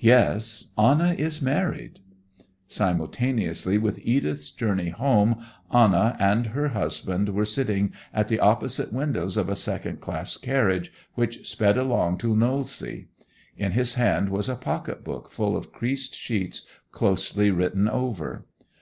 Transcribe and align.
'Yes—Anna 0.00 1.14
is 1.16 1.40
married.' 1.40 2.00
Simultaneously 2.66 3.78
with 3.78 4.00
Edith's 4.02 4.50
journey 4.50 4.88
home 4.88 5.36
Anna 5.72 6.16
and 6.18 6.46
her 6.48 6.70
husband 6.70 7.28
were 7.28 7.44
sitting 7.44 7.92
at 8.12 8.26
the 8.26 8.40
opposite 8.40 8.92
windows 8.92 9.36
of 9.36 9.48
a 9.48 9.54
second 9.54 10.00
class 10.00 10.36
carriage 10.36 10.92
which 11.14 11.48
sped 11.48 11.78
along 11.78 12.18
to 12.18 12.34
Knollsea. 12.34 13.06
In 13.56 13.70
his 13.70 13.94
hand 13.94 14.30
was 14.30 14.48
a 14.48 14.56
pocket 14.56 15.04
book 15.04 15.30
full 15.30 15.56
of 15.56 15.70
creased 15.70 16.12
sheets 16.16 16.66
closely 16.90 17.52
written 17.52 17.88
over. 17.88 18.46